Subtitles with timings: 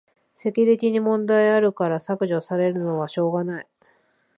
[0.33, 3.67] セキュリティに問題あるから削除されるのはしょうがない